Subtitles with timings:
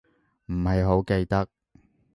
[0.47, 1.47] 唔係好記得